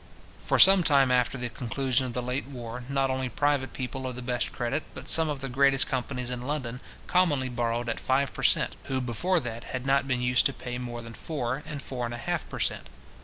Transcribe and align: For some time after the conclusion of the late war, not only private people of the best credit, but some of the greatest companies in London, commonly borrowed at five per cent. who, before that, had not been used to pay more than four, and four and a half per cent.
For 0.43 0.57
some 0.57 0.81
time 0.81 1.11
after 1.11 1.37
the 1.37 1.47
conclusion 1.47 2.07
of 2.07 2.13
the 2.13 2.23
late 2.23 2.47
war, 2.47 2.83
not 2.89 3.11
only 3.11 3.29
private 3.29 3.71
people 3.71 4.07
of 4.07 4.15
the 4.15 4.23
best 4.23 4.51
credit, 4.51 4.83
but 4.95 5.07
some 5.07 5.29
of 5.29 5.41
the 5.41 5.47
greatest 5.47 5.85
companies 5.85 6.31
in 6.31 6.41
London, 6.41 6.81
commonly 7.05 7.49
borrowed 7.49 7.87
at 7.87 7.99
five 7.99 8.33
per 8.33 8.41
cent. 8.41 8.75
who, 8.85 8.99
before 8.99 9.39
that, 9.41 9.65
had 9.65 9.85
not 9.85 10.07
been 10.07 10.19
used 10.23 10.47
to 10.47 10.53
pay 10.53 10.79
more 10.79 11.03
than 11.03 11.13
four, 11.13 11.61
and 11.67 11.83
four 11.83 12.05
and 12.05 12.15
a 12.15 12.17
half 12.17 12.49
per 12.49 12.57
cent. 12.59 12.87